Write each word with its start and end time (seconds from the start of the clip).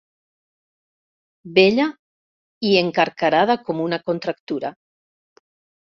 Bella 1.57 1.85
i 2.71 2.73
encarcarada 2.83 3.59
com 3.69 3.85
una 3.87 4.01
contractura. 4.11 4.77